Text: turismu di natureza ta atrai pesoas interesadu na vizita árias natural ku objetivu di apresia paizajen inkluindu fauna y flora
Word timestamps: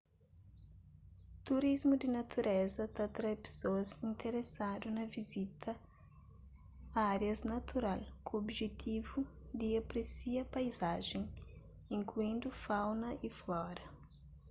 turismu 1.45 1.93
di 2.01 2.07
natureza 2.19 2.83
ta 2.95 3.01
atrai 3.09 3.35
pesoas 3.45 3.89
interesadu 4.09 4.85
na 4.97 5.03
vizita 5.15 5.71
árias 7.13 7.39
natural 7.53 8.01
ku 8.25 8.31
objetivu 8.43 9.17
di 9.59 9.67
apresia 9.81 10.41
paizajen 10.55 11.23
inkluindu 11.97 12.47
fauna 12.63 13.09
y 13.27 13.29
flora 13.39 13.85